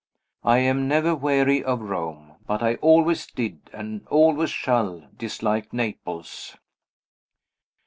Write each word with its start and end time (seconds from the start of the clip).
I 0.43 0.57
am 0.57 0.87
never 0.87 1.13
weary 1.15 1.63
of 1.63 1.79
Rome 1.79 2.37
but 2.47 2.63
I 2.63 2.73
always 2.77 3.27
did, 3.27 3.69
and 3.71 4.07
always 4.07 4.49
shall, 4.49 5.07
dislike 5.15 5.71
Naples. 5.73 6.57